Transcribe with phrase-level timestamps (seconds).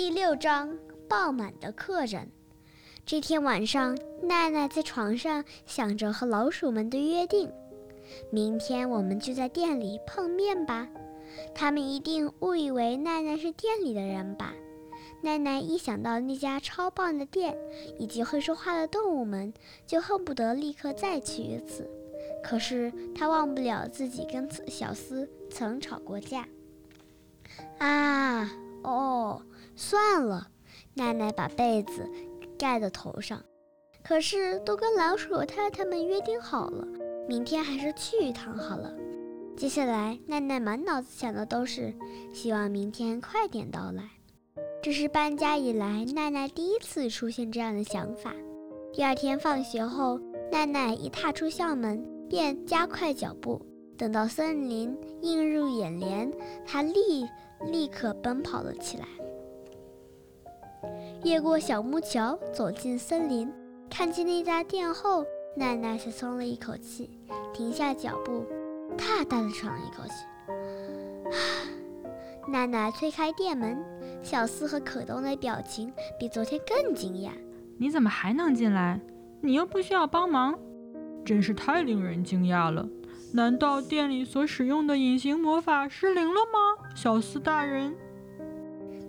[0.00, 0.78] 第六章：
[1.10, 2.30] 爆满的客人。
[3.04, 7.52] 这天晚上，奈奈在床上想着和老鼠们的约定：
[8.32, 10.88] 明天我们就在店里碰面吧。
[11.54, 14.54] 他们一定误以为奈奈是店里的人吧？
[15.20, 17.54] 奈奈一想到那家超棒的店
[17.98, 19.52] 以及会说话的动物们，
[19.86, 21.86] 就恨不得立刻再去一次。
[22.42, 26.48] 可是她忘不了自己跟小斯曾吵过架。
[27.76, 28.50] 啊，
[28.82, 29.42] 哦，
[29.80, 30.48] 算了。
[30.92, 32.06] 奈奈把被子
[32.58, 33.42] 盖在头上。
[34.02, 36.86] 可是都跟老鼠太太们约定好了，
[37.26, 38.92] 明天还是去一趟好了。
[39.56, 41.94] 接下来，奈奈满脑子想的都是
[42.32, 44.04] 希望明天快点到来。
[44.82, 48.34] 这是搬家以来奈奈第一次出现这样的想法。
[48.92, 50.20] 第二天放学后，
[50.52, 53.60] 奈奈一踏出校门便加快脚步，
[53.96, 56.30] 等到森林映入眼帘，
[56.66, 57.26] 她立
[57.70, 59.06] 立刻奔跑了起来。
[61.22, 63.52] 越过小木桥，走进森林，
[63.90, 67.10] 看见那家店后，奈奈才松了一口气，
[67.52, 68.46] 停下脚步。
[68.96, 70.12] 大大的喘了一口气，
[72.50, 73.78] 奈奈推开店门，
[74.22, 77.30] 小四和可东的表情比昨天更惊讶。
[77.78, 79.00] 你怎么还能进来？
[79.42, 80.58] 你又不需要帮忙，
[81.24, 82.88] 真是太令人惊讶了。
[83.32, 87.94] 难道店里所使用的隐形魔法失灵了吗，小四大人？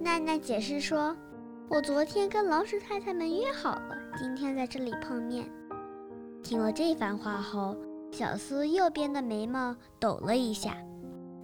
[0.00, 1.16] 奈奈解释说
[1.70, 5.44] ：“我昨天跟老鼠太太们约好了，今天在这里碰面。”
[6.42, 7.76] 听了这番话后。
[8.10, 10.74] 小斯右边的眉毛抖了一下，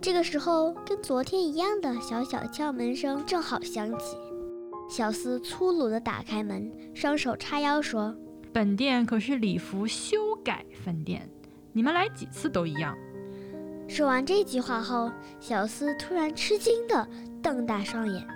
[0.00, 4.16] 这个时候跟昨天一样的小小敲门声正好响起。
[4.88, 8.16] 小斯粗鲁地打开门，双手叉腰说
[8.50, 11.28] ：“本店可是礼服修改分店，
[11.74, 12.96] 你们来几次都一样。”
[13.86, 17.06] 说完这句话后，小斯突然吃惊地
[17.42, 18.26] 瞪大双眼，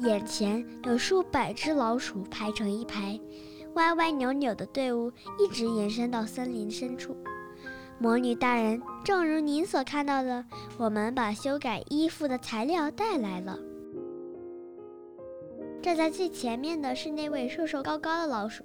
[0.00, 3.20] 眼前有数百只老鼠排成一排，
[3.74, 7.14] 歪歪扭扭的队伍一直延伸到森林深处。
[7.98, 10.42] 魔女大人，正如您所看到的，
[10.78, 13.58] 我们把修改衣服的材料带来了。
[15.82, 18.64] 站在最前面的是那位瘦瘦高高的老鼠。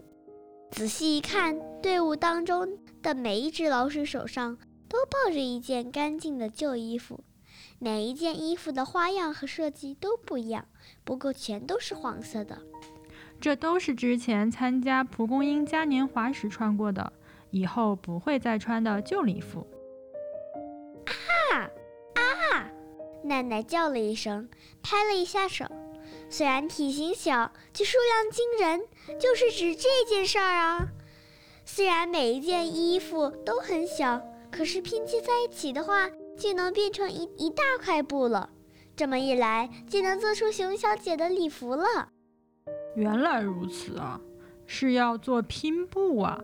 [0.71, 4.57] 仔细一看，队伍当中的每一只老鼠手上
[4.87, 7.19] 都抱着一件干净的旧衣服，
[7.79, 10.65] 每一件衣服的花样和设计都不一样，
[11.03, 12.61] 不过全都是黄色的。
[13.39, 17.13] 这都是之前参加蒲公英嘉年华时穿过的。
[17.51, 19.65] 以后不会再穿的旧礼服。
[21.05, 21.71] 啊
[22.15, 22.69] 啊！
[23.23, 24.49] 奶奶叫了一声，
[24.83, 25.65] 拍了一下手。
[26.29, 28.81] 虽然体型小，却数量惊人，
[29.17, 30.85] 就是指这件事儿啊。
[31.63, 34.21] 虽然每一件衣服都很小，
[34.51, 38.49] 可是拼接在一起的话，就能变成一一大块布了。
[38.95, 42.09] 这么一来，就能做出熊小姐的礼服了。
[42.95, 44.19] 原来如此啊，
[44.65, 46.41] 是要做拼布啊。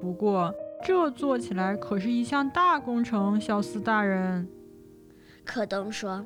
[0.00, 0.52] 不过，
[0.84, 4.48] 这做起来可是一项大工程，小斯大人。
[5.44, 6.24] 可东说：“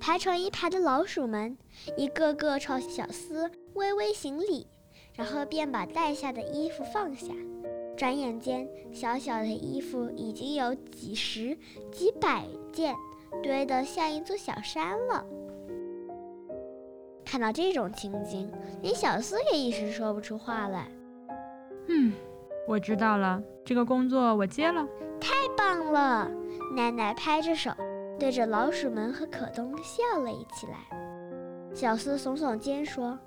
[0.00, 1.56] 排成一排的老鼠们，
[1.96, 4.66] 一个个朝小斯微微行礼，
[5.14, 7.28] 然后便把带下的衣服放下。
[7.96, 11.56] 转眼间，小小的衣服已经有几十、
[11.90, 12.94] 几百件，
[13.42, 15.24] 堆得像一座小山了。”
[17.24, 18.50] 看到这种情景，
[18.82, 20.88] 连小斯也一时说不出话来。
[21.88, 22.12] 嗯。
[22.66, 24.88] 我知道了，这个工作我接了。
[25.20, 26.30] 太棒了！
[26.74, 27.70] 奶奶拍着手，
[28.18, 30.78] 对着老鼠们和可东笑了起来。
[31.74, 33.18] 小斯耸耸肩说：“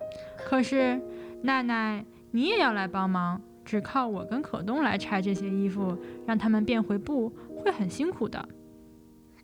[0.43, 0.99] 可是，
[1.43, 3.39] 奶奶，你也要来帮忙。
[3.67, 8.47] 只靠我跟可东来拆这些衣服，让他们变回布，会很辛苦的。”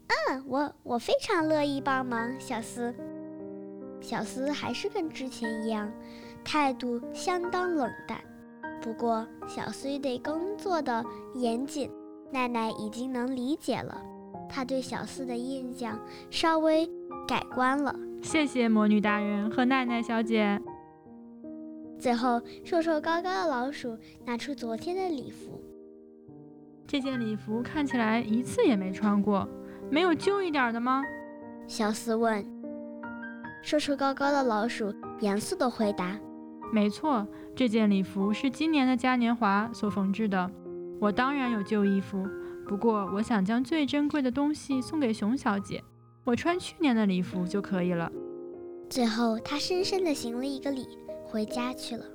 [0.07, 2.95] 嗯，我我非常乐意帮忙，小斯。
[3.99, 5.91] 小斯还是跟之前一样，
[6.41, 8.17] 态度相当冷淡。
[8.81, 11.03] 不过，小苏对工作的
[11.35, 11.91] 严谨，
[12.31, 14.01] 奈奈已经能理解了。
[14.49, 16.89] 她对小四的印象稍微
[17.27, 17.93] 改观了。
[18.21, 20.61] 谢谢魔女大人和奈奈小姐。
[22.03, 25.57] 最后，瘦瘦高高的老鼠拿出昨天的礼服。
[26.85, 29.47] 这件礼服看起来一次也没穿过，
[29.89, 31.01] 没有旧一点的吗？
[31.65, 32.45] 小四问。
[33.61, 36.19] 瘦瘦高高的老鼠严肃地回答。
[36.73, 40.51] 没错，这件礼服是今年的嘉年华所缝制的。
[40.99, 42.27] 我当然有旧衣服，
[42.67, 45.81] 不过我想将最珍贵的东西送给熊小姐。
[46.25, 48.11] 我穿去年的礼服就可以了。
[48.89, 50.85] 最后，他深深地行了一个礼，
[51.33, 52.12] 回家去了。